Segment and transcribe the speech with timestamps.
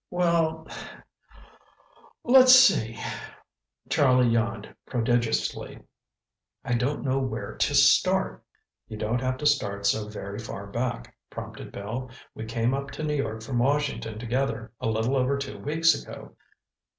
[0.09, 0.67] "Well,
[2.23, 2.99] let's see—"
[3.87, 5.77] Charlie yawned prodigiously.
[6.65, 8.43] "I don't know where to start."
[8.87, 12.09] "You don't have to start so very far back," prompted Bill.
[12.33, 16.33] "We came up to New York from Washington together a little over two weeks ago."